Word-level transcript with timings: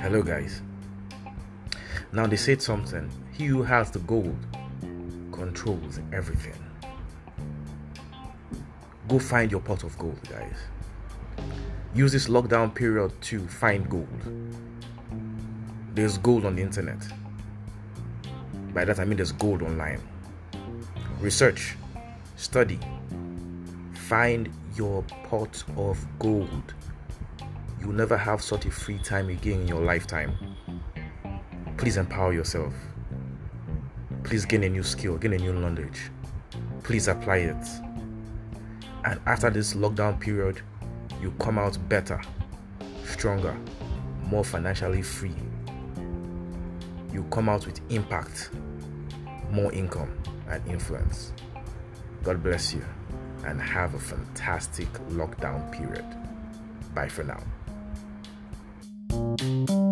Hello, 0.00 0.22
guys. 0.22 0.62
Now, 2.12 2.28
they 2.28 2.36
said 2.36 2.62
something. 2.62 3.10
He 3.32 3.46
who 3.46 3.64
has 3.64 3.90
the 3.90 3.98
gold 3.98 4.38
controls 5.32 5.98
everything. 6.12 6.54
Go 9.08 9.18
find 9.18 9.50
your 9.50 9.60
pot 9.60 9.82
of 9.82 9.98
gold, 9.98 10.20
guys. 10.28 10.56
Use 11.94 12.12
this 12.12 12.28
lockdown 12.28 12.72
period 12.72 13.10
to 13.22 13.40
find 13.48 13.90
gold. 13.90 14.08
There's 15.94 16.16
gold 16.18 16.44
on 16.44 16.54
the 16.54 16.62
internet. 16.62 17.04
By 18.72 18.84
that 18.84 19.00
I 19.00 19.04
mean 19.04 19.16
there's 19.16 19.32
gold 19.32 19.62
online. 19.62 20.00
Research, 21.18 21.76
study, 22.36 22.78
find 23.94 24.48
your 24.76 25.02
pot 25.24 25.64
of 25.76 25.98
gold. 26.20 26.74
You'll 27.80 27.92
never 27.92 28.16
have 28.16 28.42
such 28.42 28.66
a 28.66 28.70
free 28.70 28.98
time 28.98 29.28
again 29.28 29.62
in 29.62 29.68
your 29.68 29.80
lifetime. 29.80 30.36
Please 31.76 31.96
empower 31.96 32.32
yourself. 32.32 32.74
Please 34.24 34.44
gain 34.44 34.64
a 34.64 34.68
new 34.68 34.82
skill, 34.82 35.16
gain 35.16 35.32
a 35.32 35.38
new 35.38 35.52
knowledge. 35.52 36.10
Please 36.82 37.08
apply 37.08 37.36
it. 37.38 37.66
And 39.04 39.20
after 39.26 39.48
this 39.48 39.74
lockdown 39.74 40.18
period, 40.20 40.60
you 41.22 41.32
come 41.38 41.58
out 41.58 41.78
better, 41.88 42.20
stronger, 43.04 43.56
more 44.24 44.44
financially 44.44 45.02
free. 45.02 45.34
You 47.12 47.24
come 47.30 47.48
out 47.48 47.64
with 47.66 47.80
impact, 47.90 48.50
more 49.50 49.72
income, 49.72 50.12
and 50.48 50.66
influence. 50.66 51.32
God 52.22 52.42
bless 52.42 52.74
you 52.74 52.84
and 53.46 53.60
have 53.60 53.94
a 53.94 53.98
fantastic 53.98 54.92
lockdown 55.10 55.70
period. 55.72 56.04
Bye 56.94 57.08
for 57.08 57.24
now. 57.24 57.40
Thank 59.10 59.70
you. 59.70 59.87